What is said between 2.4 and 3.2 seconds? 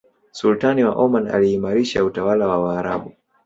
wa waarabu